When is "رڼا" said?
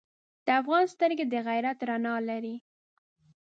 1.89-2.15